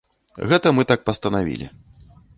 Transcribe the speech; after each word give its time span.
Гэта 0.53 0.71
мы 0.77 0.87
так 0.93 1.05
пастанавілі. 1.11 1.67